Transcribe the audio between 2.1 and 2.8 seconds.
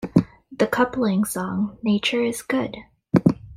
is Good!